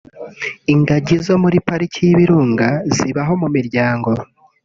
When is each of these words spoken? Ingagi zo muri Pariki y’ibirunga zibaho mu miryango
Ingagi 0.73 1.15
zo 1.25 1.35
muri 1.43 1.57
Pariki 1.67 1.99
y’ibirunga 2.05 2.67
zibaho 2.95 3.33
mu 3.41 3.47
miryango 3.55 4.09